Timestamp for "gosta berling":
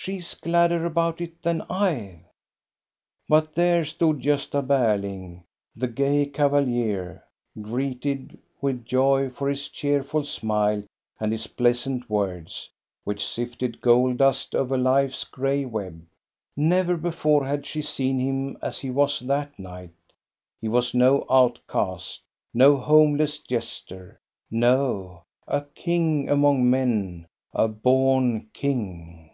4.22-5.42